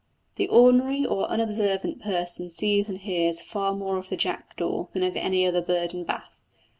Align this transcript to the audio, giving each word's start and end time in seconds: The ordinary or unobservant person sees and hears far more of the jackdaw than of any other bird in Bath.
The 0.37 0.47
ordinary 0.49 1.05
or 1.05 1.27
unobservant 1.29 2.01
person 2.01 2.49
sees 2.49 2.89
and 2.89 2.97
hears 2.97 3.39
far 3.39 3.71
more 3.75 3.97
of 3.97 4.09
the 4.09 4.17
jackdaw 4.17 4.87
than 4.93 5.03
of 5.03 5.15
any 5.15 5.45
other 5.45 5.61
bird 5.61 5.93
in 5.93 6.05
Bath. 6.05 6.41